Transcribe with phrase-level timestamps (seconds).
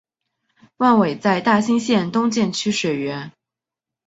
[0.77, 3.31] 万炜在大兴县东建曲水园。